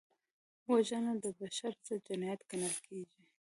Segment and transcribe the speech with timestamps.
[0.71, 3.21] وژنه د بشر ضد جنایت ګڼل کېږي